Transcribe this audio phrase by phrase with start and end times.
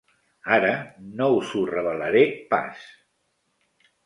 [0.55, 0.71] Ara
[1.19, 2.89] no us ho revelaré pas.